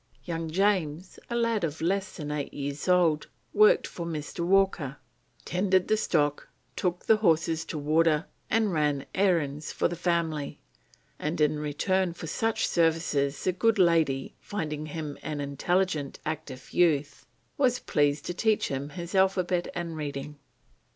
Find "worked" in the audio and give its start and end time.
3.53-3.85